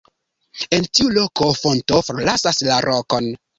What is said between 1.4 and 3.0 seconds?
fonto forlasas la